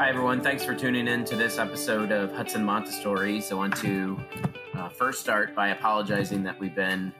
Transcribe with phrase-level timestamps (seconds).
[0.00, 0.40] Hi, everyone.
[0.40, 3.52] Thanks for tuning in to this episode of Hudson Montessori's.
[3.52, 4.18] I want to
[4.72, 7.12] uh, first start by apologizing that we've been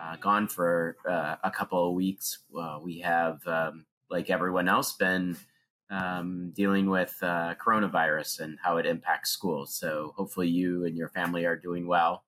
[0.00, 2.38] uh, gone for uh, a couple of weeks.
[2.82, 5.36] we have, um, like everyone else, been
[5.90, 9.76] um, dealing with uh, coronavirus and how it impacts schools.
[9.76, 12.24] So, hopefully, you and your family are doing well.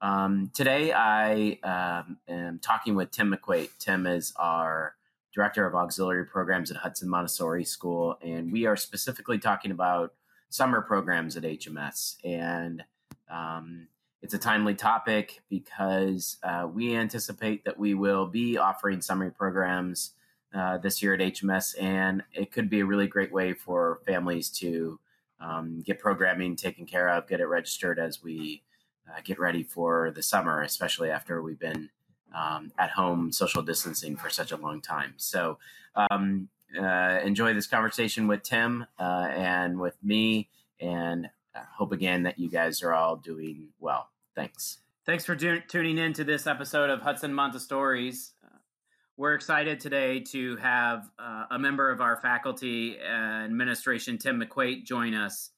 [0.00, 3.76] Um, today, I um, am talking with Tim McQuate.
[3.78, 4.95] Tim is our
[5.36, 10.14] director of auxiliary programs at Hudson Montessori School, and we are specifically talking about
[10.48, 12.16] summer programs at HMS.
[12.24, 12.82] And
[13.30, 13.86] um,
[14.22, 20.12] it's a timely topic because uh, we anticipate that we will be offering summer programs
[20.54, 24.48] uh, this year at HMS, and it could be a really great way for families
[24.48, 24.98] to
[25.38, 28.62] um, get programming taken care of, get it registered as we
[29.06, 31.90] uh, get ready for the summer, especially after we've been
[32.34, 35.14] um, at home social distancing for such a long time.
[35.16, 35.58] So
[35.94, 40.48] um, uh, enjoy this conversation with Tim uh, and with me,
[40.80, 41.28] and
[41.76, 44.10] hope again that you guys are all doing well.
[44.34, 44.78] Thanks.
[45.06, 48.32] Thanks for tu- tuning in to this episode of Hudson Montessori's.
[48.44, 48.58] Uh,
[49.16, 54.84] we're excited today to have uh, a member of our faculty and administration, Tim McQuate,
[54.84, 55.50] join us.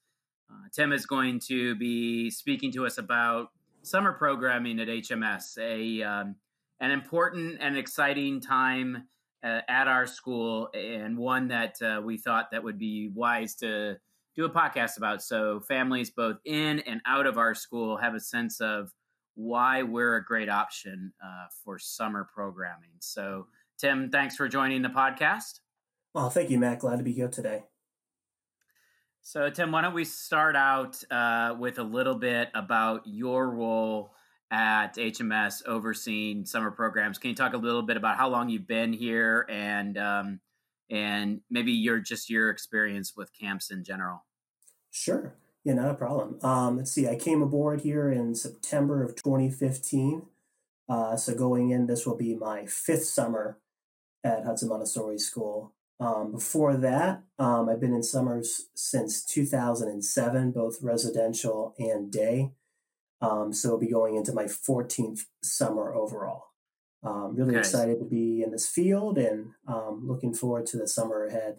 [0.51, 3.49] Uh, Tim is going to be speaking to us about
[3.83, 6.37] summer programming at HMS, a um,
[6.81, 9.09] an important and exciting time
[9.43, 13.97] uh, at our school, and one that uh, we thought that would be wise to
[14.35, 15.23] do a podcast about.
[15.23, 18.93] So families both in and out of our school have a sense of
[19.35, 22.91] why we're a great option uh, for summer programming.
[22.99, 23.47] So,
[23.79, 25.61] Tim, thanks for joining the podcast.
[26.13, 26.81] Well, thank you, Matt.
[26.81, 27.65] Glad to be here today.
[29.23, 34.13] So, Tim, why don't we start out uh, with a little bit about your role
[34.51, 37.19] at HMS overseeing summer programs.
[37.19, 40.41] Can you talk a little bit about how long you've been here and um,
[40.91, 44.25] and maybe your just your experience with camps in general?
[44.91, 45.35] Sure.
[45.65, 46.39] Yeah, not a problem.
[46.43, 47.09] Um, let's see.
[47.09, 50.23] I came aboard here in September of 2015.
[50.89, 53.59] Uh, so going in, this will be my fifth summer
[54.25, 55.75] at Hudson Montessori School.
[56.01, 62.53] Um, before that, um, I've been in summers since 2007, both residential and day.
[63.21, 66.45] Um, so I'll be going into my 14th summer overall.
[67.03, 67.61] Um, really okay.
[67.61, 71.59] excited to be in this field and um, looking forward to the summer ahead.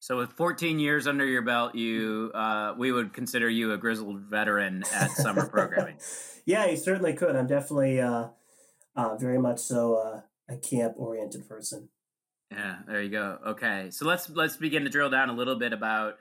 [0.00, 4.20] So, with 14 years under your belt, you uh, we would consider you a grizzled
[4.20, 5.96] veteran at summer programming.
[6.46, 7.34] yeah, you certainly could.
[7.34, 8.28] I'm definitely uh,
[8.94, 11.88] uh, very much so a camp oriented person.
[12.50, 13.38] Yeah, there you go.
[13.48, 16.14] Okay, so let's let's begin to drill down a little bit about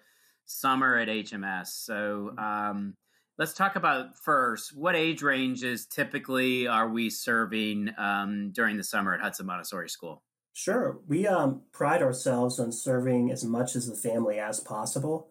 [0.46, 1.68] summer at HMS.
[1.68, 2.40] So, mm-hmm.
[2.40, 2.94] um,
[3.38, 9.14] let's talk about first what age ranges typically are we serving um, during the summer
[9.14, 10.24] at Hudson Montessori School?
[10.54, 11.00] Sure.
[11.08, 15.28] We um, pride ourselves on serving as much as the family as possible.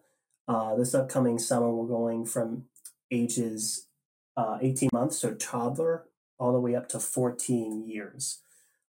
[0.47, 2.65] Uh, this upcoming summer, we're going from
[3.09, 3.87] ages
[4.37, 6.03] uh, 18 months, so toddler,
[6.37, 8.41] all the way up to 14 years.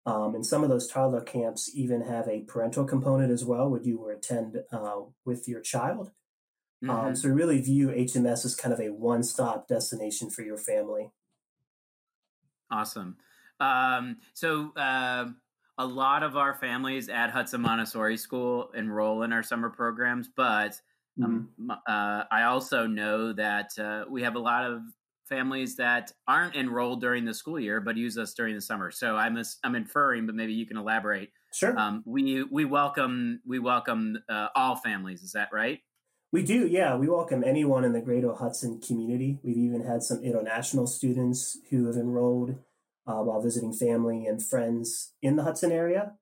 [0.06, 3.82] Um, and some of those toddler camps even have a parental component as well, where
[3.82, 6.12] you attend uh, with your child.
[6.84, 7.08] Um, mm-hmm.
[7.08, 11.12] Um, so we really view HMS as kind of a one-stop destination for your family.
[12.72, 13.18] Awesome.
[13.60, 15.26] Um, so uh,
[15.78, 20.80] a lot of our families at Hudson Montessori School enroll in our summer programs, but
[21.22, 21.72] um, mm-hmm.
[21.72, 24.82] uh, I also know that uh, we have a lot of
[25.28, 28.92] families that aren't enrolled during the school year but use us during the summer.
[28.92, 31.32] So I'm I'm inferring, but maybe you can elaborate.
[31.54, 31.78] Sure.
[31.78, 35.22] Um, we we welcome we welcome uh, all families.
[35.22, 35.80] Is that right?
[36.34, 36.96] We do, yeah.
[36.96, 39.40] We welcome anyone in the Greater Hudson community.
[39.44, 42.52] We've even had some international students who have enrolled
[43.06, 46.14] uh, while visiting family and friends in the Hudson area.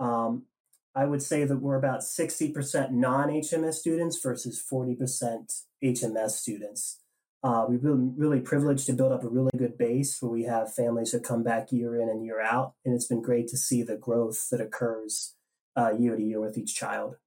[0.00, 0.46] Um,
[0.92, 6.98] I would say that we're about 60% non HMS students versus 40% HMS students.
[7.44, 10.74] Uh, we've been really privileged to build up a really good base where we have
[10.74, 12.74] families that come back year in and year out.
[12.84, 15.36] And it's been great to see the growth that occurs
[15.76, 17.18] uh, year to year with each child.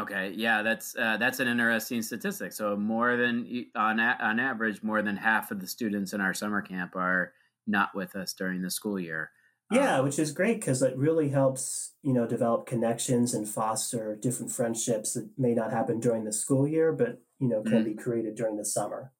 [0.00, 2.52] Okay, yeah, that's uh, that's an interesting statistic.
[2.52, 6.32] So more than on a- on average, more than half of the students in our
[6.32, 7.32] summer camp are
[7.66, 9.30] not with us during the school year.
[9.70, 14.16] Yeah, um, which is great because it really helps you know develop connections and foster
[14.16, 17.90] different friendships that may not happen during the school year, but you know can mm-hmm.
[17.90, 19.12] be created during the summer.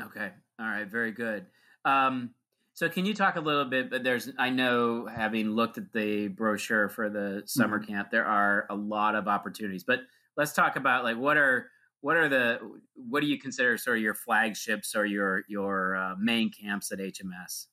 [0.00, 1.46] Okay, all right, very good.
[1.84, 2.30] Um,
[2.80, 3.90] so can you talk a little bit?
[3.90, 7.92] But there's, I know, having looked at the brochure for the summer mm-hmm.
[7.92, 9.84] camp, there are a lot of opportunities.
[9.84, 9.98] But
[10.38, 11.68] let's talk about like what are
[12.00, 12.58] what are the
[12.94, 17.00] what do you consider sort of your flagships or your your uh, main camps at
[17.00, 17.66] HMS?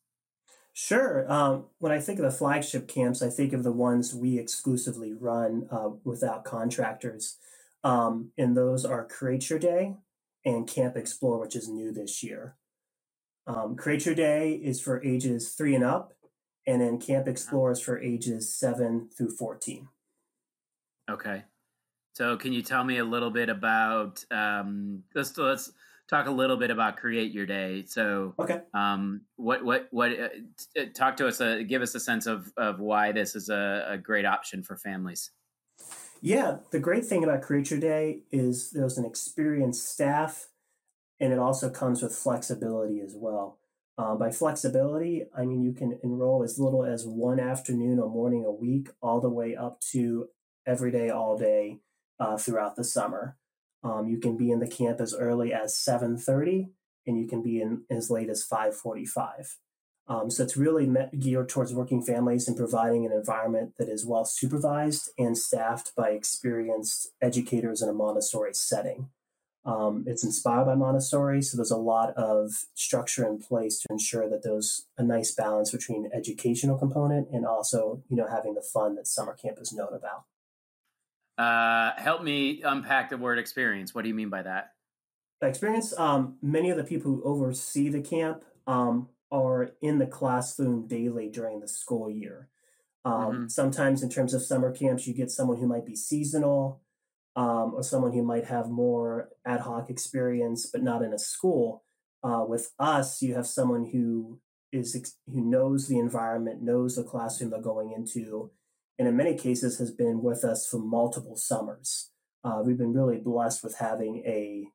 [0.74, 1.31] Sure.
[1.31, 5.13] Um, when I think of the flagship camps, I think of the ones we exclusively
[5.13, 7.38] run uh, without contractors.
[7.81, 9.95] Um, and those are Create Your Day
[10.44, 12.57] and Camp Explore, which is new this year.
[13.48, 16.14] Um, Create Your Day is for ages three and up,
[16.66, 17.28] and then Camp.
[17.28, 19.88] Explore is for ages seven through 14.
[21.10, 21.44] Okay.
[22.14, 25.72] So, can you tell me a little bit about um, let's let's
[26.08, 27.84] talk a little bit about create your day.
[27.86, 30.12] So, okay, um, what what what?
[30.12, 30.30] Uh,
[30.80, 31.42] uh, talk to us.
[31.42, 34.76] Uh, give us a sense of of why this is a, a great option for
[34.76, 35.32] families.
[36.22, 40.48] Yeah, the great thing about Create Your Day is there's an experienced staff,
[41.19, 43.60] and it also comes with flexibility as well.
[43.98, 48.46] Um, by flexibility, I mean you can enroll as little as one afternoon or morning
[48.46, 50.28] a week, all the way up to
[50.68, 51.80] every day, all day
[52.19, 53.38] uh, throughout the summer.
[53.84, 56.69] Um, you can be in the camp as early as 7.30
[57.06, 59.56] and you can be in as late as 5.45.
[60.10, 64.25] Um, so it's really geared towards working families and providing an environment that is well
[64.25, 69.10] supervised and staffed by experienced educators in a Montessori setting.
[69.65, 74.30] Um, it's inspired by Montessori, so there's a lot of structure in place to ensure
[74.30, 78.95] that there's a nice balance between educational component and also, you know, having the fun
[78.95, 80.24] that summer camp is known about.
[81.38, 83.94] Uh, help me unpack the word experience.
[83.94, 84.71] What do you mean by that?
[85.42, 85.94] Experience.
[86.00, 91.30] Um, many of the people who oversee the camp um, are in the classroom daily
[91.30, 92.50] during the school year.
[93.06, 93.48] Um, mm-hmm.
[93.48, 96.81] Sometimes, in terms of summer camps, you get someone who might be seasonal,
[97.38, 101.84] um, or someone who might have more ad hoc experience, but not in a school.
[102.24, 104.39] Uh, with us, you have someone who
[104.74, 108.51] is who knows the environment, knows the classroom they're going into,
[108.98, 112.10] and in many cases has been with us for multiple summers.
[112.44, 114.66] Uh, we've been really blessed with having a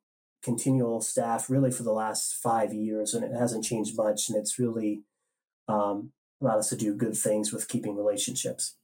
[0.41, 4.29] continual staff really for the last five years, and it hasn't changed much.
[4.29, 5.03] And it's really
[5.67, 8.77] um, allowed us to do good things with keeping relationships.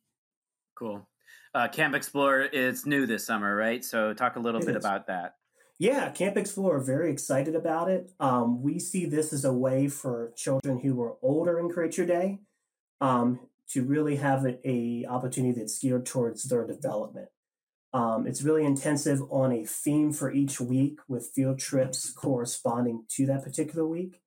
[0.78, 1.08] Cool.
[1.54, 3.84] Uh, Camp Explorer is new this summer, right?
[3.84, 4.86] So talk a little it bit is.
[4.86, 5.36] about that.
[5.80, 8.12] Yeah, Camp Explorer, very excited about it.
[8.20, 12.06] Um, we see this as a way for children who are older in Create Your
[12.06, 12.40] Day
[13.00, 17.30] um, to really have a, a opportunity that's geared towards their development.
[17.94, 23.26] Um, it's really intensive on a theme for each week with field trips corresponding to
[23.28, 24.22] that particular week.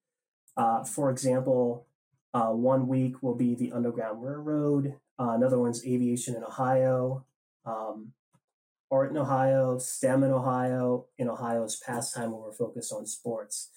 [0.57, 1.87] Uh, for example,
[2.35, 7.25] uh, one week will be the Underground Railroad, uh, another one's Aviation in Ohio,
[7.67, 8.13] um,
[8.91, 13.71] Art in Ohio, STEM in Ohio, in Ohio's pastime where we're focused on sports.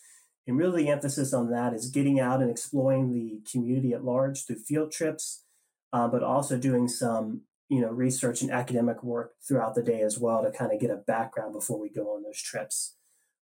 [0.47, 4.45] And really, the emphasis on that is getting out and exploring the community at large
[4.45, 5.43] through field trips,
[5.91, 10.19] uh, but also doing some you know research and academic work throughout the day as
[10.19, 12.94] well to kind of get a background before we go on those trips.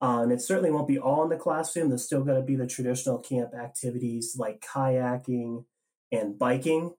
[0.01, 1.89] Uh, and it certainly won't be all in the classroom.
[1.89, 5.65] There's still going to be the traditional camp activities like kayaking
[6.11, 6.93] and biking.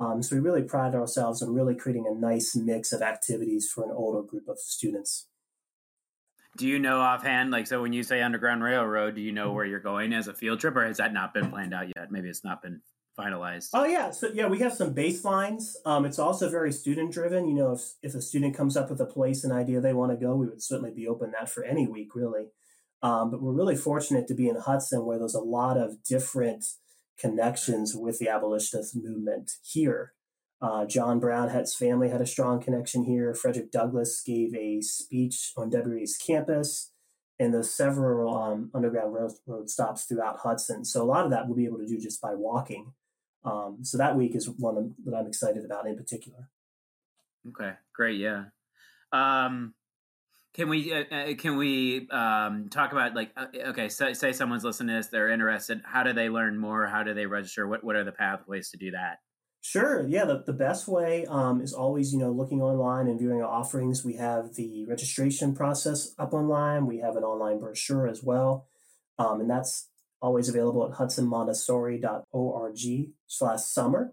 [0.00, 3.84] Um, so we really pride ourselves on really creating a nice mix of activities for
[3.84, 5.28] an older group of students.
[6.56, 9.56] Do you know offhand, like, so when you say Underground Railroad, do you know mm-hmm.
[9.56, 12.10] where you're going as a field trip, or has that not been planned out yet?
[12.10, 12.80] Maybe it's not been
[13.20, 13.70] finalized?
[13.74, 15.74] Oh yeah, so yeah, we have some baselines.
[15.84, 17.48] Um, it's also very student driven.
[17.48, 20.12] You know, if if a student comes up with a place, and idea they want
[20.12, 22.46] to go, we would certainly be open that for any week, really.
[23.02, 26.64] Um, but we're really fortunate to be in Hudson, where there's a lot of different
[27.18, 30.12] connections with the abolitionist movement here.
[30.62, 33.34] Uh, John Brown had his family had a strong connection here.
[33.34, 36.92] Frederick Douglass gave a speech on WRA's campus,
[37.38, 40.84] and there's several um, underground road, road, stops throughout Hudson.
[40.84, 42.92] So a lot of that we'll be able to do just by walking.
[43.44, 46.48] Um, so that week is one that I'm excited about in particular.
[47.48, 48.18] Okay, great.
[48.18, 48.44] Yeah.
[49.12, 49.74] Um,
[50.52, 54.64] can we uh, uh, can we um, talk about like uh, okay, say, say someone's
[54.64, 55.80] listening to this, they're interested.
[55.84, 56.86] How do they learn more?
[56.86, 57.66] How do they register?
[57.68, 59.18] What what are the pathways to do that?
[59.62, 60.06] Sure.
[60.06, 60.24] Yeah.
[60.24, 64.04] The, the best way um, is always, you know, looking online and viewing our offerings.
[64.04, 66.86] We have the registration process up online.
[66.86, 68.66] We have an online brochure as well.
[69.18, 69.89] Um, and that's
[70.20, 74.12] always available at hudsonmontessori.org slash summer.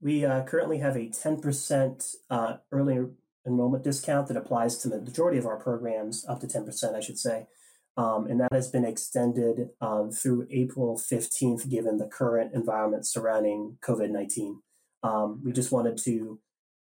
[0.00, 3.06] We uh, currently have a ten percent uh, early
[3.46, 7.00] enrollment discount that applies to the majority of our programs, up to ten percent, I
[7.00, 7.46] should say,
[7.96, 13.78] um, and that has been extended um, through April fifteenth, given the current environment surrounding
[13.82, 14.62] COVID nineteen.
[15.02, 16.38] Um, we just wanted to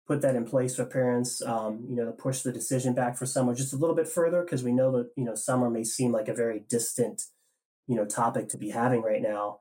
[0.10, 3.28] put that in place for parents, um, you know, to push the decision back for
[3.28, 6.12] summer just a little bit further because we know that you know summer may seem
[6.12, 7.22] like a very distant,
[7.88, 9.60] you know, topic to be having right now.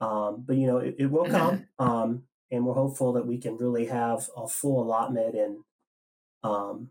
[0.00, 3.56] Um, but you know, it, it will come, um, and we're hopeful that we can
[3.56, 5.58] really have a full allotment and
[6.44, 6.90] um,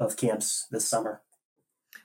[0.00, 1.20] of camps this summer.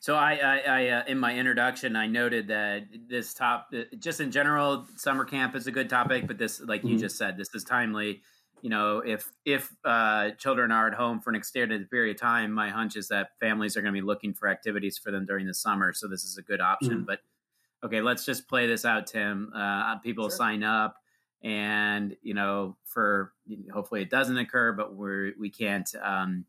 [0.01, 4.19] So I, I, I uh, in my introduction, I noted that this top, uh, just
[4.19, 6.91] in general, summer camp is a good topic, but this, like mm-hmm.
[6.91, 8.21] you just said, this is timely
[8.61, 12.51] you know, if if uh, children are at home for an extended period of time,
[12.51, 15.47] my hunch is that families are going to be looking for activities for them during
[15.47, 15.93] the summer.
[15.93, 16.95] So this is a good option.
[16.95, 17.05] Mm-hmm.
[17.05, 17.19] But
[17.83, 19.51] okay, let's just play this out, Tim.
[19.55, 20.37] Uh, people sure.
[20.37, 20.97] sign up,
[21.41, 23.33] and you know, for
[23.73, 26.45] hopefully it doesn't occur, but we're we can't um,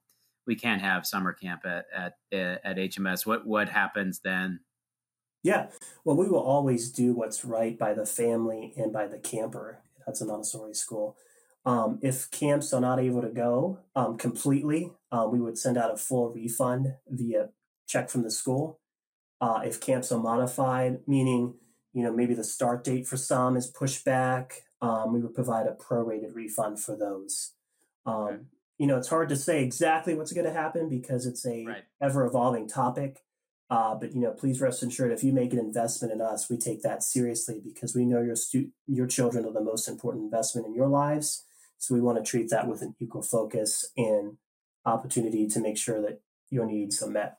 [0.51, 3.25] we can't have summer camp at at at HMS.
[3.25, 4.59] What what happens then?
[5.45, 5.69] Yeah,
[6.05, 10.07] well, we will always do what's right by the family and by the camper at
[10.07, 11.17] Hudson Montessori School.
[11.65, 15.95] Um, if camps are not able to go um, completely, uh, we would send out
[15.95, 17.51] a full refund via
[17.87, 18.81] check from the school.
[19.41, 21.55] Uh, if camps are modified, meaning
[21.93, 25.69] you know maybe the start date for some is pushed back, um, we would provide
[25.69, 27.53] a prorated refund for those.
[28.05, 28.37] Um, okay.
[28.81, 31.85] You know, it's hard to say exactly what's going to happen because it's a right.
[32.01, 33.23] ever evolving topic.
[33.69, 36.57] Uh, but you know, please rest assured, if you make an investment in us, we
[36.57, 40.67] take that seriously because we know your stu- your children are the most important investment
[40.67, 41.45] in your lives
[41.81, 44.37] so we want to treat that with an equal focus and
[44.85, 46.21] opportunity to make sure that
[46.51, 47.39] your needs are met.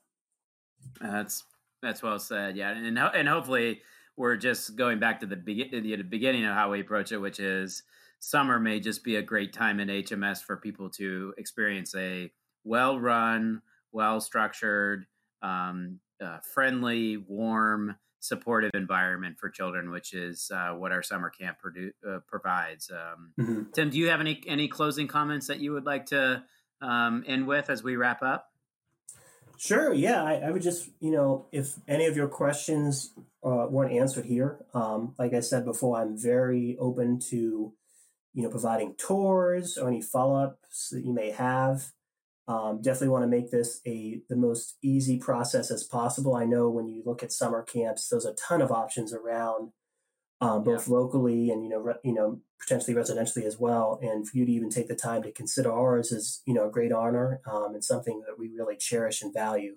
[0.99, 1.43] That's
[1.81, 2.57] that's well said.
[2.57, 3.81] Yeah, and and hopefully
[4.17, 7.39] we're just going back to the, be- the beginning of how we approach it, which
[7.39, 7.83] is
[8.21, 12.31] summer may just be a great time in HMS for people to experience a
[12.63, 13.61] well-run,
[13.91, 15.05] well-structured,
[15.41, 21.57] um, uh, friendly, warm supportive environment for children, which is uh, what our summer camp
[21.65, 22.91] produ- uh, provides.
[22.91, 23.63] Um, mm-hmm.
[23.73, 26.43] Tim, do you have any any closing comments that you would like to
[26.79, 28.49] um, end with as we wrap up?
[29.57, 29.93] Sure.
[29.93, 33.13] Yeah, I, I would just you know if any of your questions
[33.43, 37.73] uh, weren't answered here, um, like I said before, I'm very open to
[38.33, 41.91] you know providing tours or any follow ups that you may have.
[42.47, 46.35] Um, definitely want to make this a the most easy process as possible.
[46.35, 49.71] I know when you look at summer camps, there's a ton of options around,
[50.41, 50.93] um, both yeah.
[50.93, 53.99] locally and you know re, you know potentially residentially as well.
[54.01, 56.71] And for you to even take the time to consider ours is you know a
[56.71, 59.75] great honor um, and something that we really cherish and value.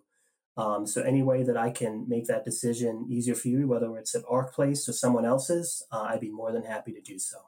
[0.56, 4.14] Um, so any way that I can make that decision easier for you, whether it's
[4.14, 7.38] at Ark Place or someone else's, uh, I'd be more than happy to do so.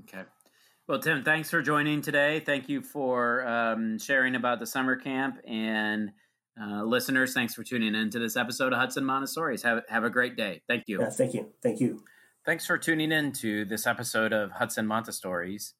[0.00, 0.22] Okay.
[0.88, 2.40] Well, Tim, thanks for joining today.
[2.40, 5.38] Thank you for um, sharing about the summer camp.
[5.46, 6.10] And
[6.60, 9.62] uh, listeners, thanks for tuning in to this episode of Hudson Montessori's.
[9.62, 10.62] Have, have a great day.
[10.66, 11.00] Thank you.
[11.00, 11.48] Yeah, thank you.
[11.62, 12.02] Thank you.
[12.44, 15.74] Thanks for tuning in to this episode of Hudson Montessori's.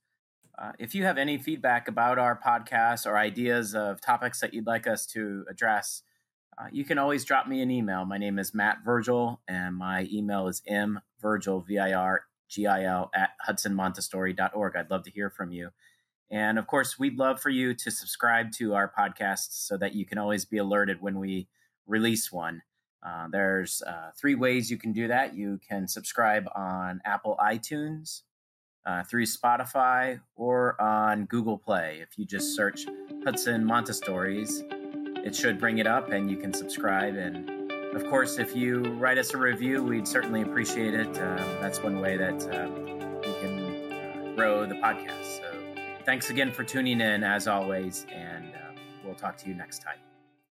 [0.57, 4.67] Uh, if you have any feedback about our podcast or ideas of topics that you'd
[4.67, 6.03] like us to address,
[6.59, 8.05] uh, you can always drop me an email.
[8.05, 14.77] My name is Matt Virgil, and my email is mvirgil, V-I-R GIL at hudsonmontessori.org.
[14.77, 15.71] I'd love to hear from you.
[16.31, 20.07] And of course, we'd love for you to subscribe to our podcast so that you
[20.07, 21.49] can always be alerted when we
[21.87, 22.63] release one.
[23.05, 25.35] Uh, there's uh, three ways you can do that.
[25.35, 28.23] You can subscribe on Apple iTunes,
[28.87, 31.99] uh, through Spotify, or on Google Play.
[32.01, 32.87] If you just search
[33.25, 34.63] Hudson Montessori's,
[35.25, 37.62] it should bring it up and you can subscribe and
[37.95, 41.09] of course, if you write us a review, we'd certainly appreciate it.
[41.19, 42.85] Um, that's one way that um,
[43.21, 45.39] we can uh, grow the podcast.
[45.39, 49.81] So thanks again for tuning in, as always, and uh, we'll talk to you next
[49.81, 49.99] time.